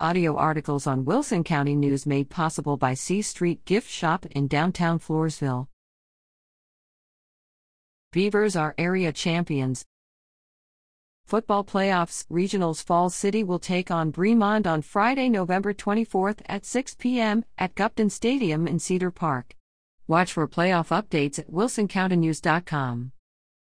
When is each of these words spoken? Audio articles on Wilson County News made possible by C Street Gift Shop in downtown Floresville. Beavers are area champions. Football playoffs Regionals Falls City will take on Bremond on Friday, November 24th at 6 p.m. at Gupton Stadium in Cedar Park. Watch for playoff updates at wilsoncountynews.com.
Audio 0.00 0.34
articles 0.36 0.88
on 0.88 1.04
Wilson 1.04 1.44
County 1.44 1.76
News 1.76 2.04
made 2.04 2.28
possible 2.28 2.76
by 2.76 2.94
C 2.94 3.22
Street 3.22 3.64
Gift 3.64 3.88
Shop 3.88 4.26
in 4.26 4.48
downtown 4.48 4.98
Floresville. 4.98 5.68
Beavers 8.10 8.56
are 8.56 8.74
area 8.76 9.12
champions. 9.12 9.84
Football 11.26 11.62
playoffs 11.62 12.26
Regionals 12.26 12.82
Falls 12.82 13.14
City 13.14 13.44
will 13.44 13.60
take 13.60 13.88
on 13.88 14.10
Bremond 14.10 14.66
on 14.66 14.82
Friday, 14.82 15.28
November 15.28 15.72
24th 15.72 16.40
at 16.46 16.66
6 16.66 16.96
p.m. 16.96 17.44
at 17.56 17.76
Gupton 17.76 18.10
Stadium 18.10 18.66
in 18.66 18.80
Cedar 18.80 19.12
Park. 19.12 19.54
Watch 20.08 20.32
for 20.32 20.48
playoff 20.48 20.88
updates 20.88 21.38
at 21.38 21.48
wilsoncountynews.com. 21.52 23.12